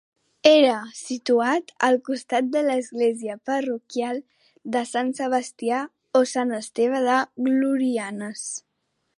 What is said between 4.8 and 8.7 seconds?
Sant Sebastià o Sant Esteve de Glorianes.